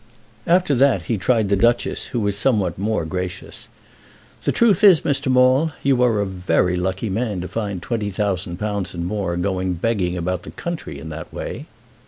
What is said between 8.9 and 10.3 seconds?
and more going begging